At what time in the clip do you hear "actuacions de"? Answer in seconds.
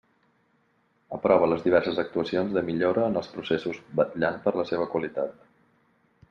2.03-2.63